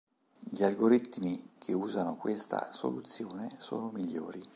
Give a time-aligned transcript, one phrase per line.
[0.39, 4.41] Gli algoritmi che usano questa soluzione sono migliori.